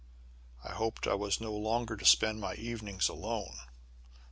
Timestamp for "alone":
3.07-3.55